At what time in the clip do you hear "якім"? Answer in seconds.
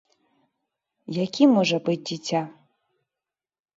1.25-1.49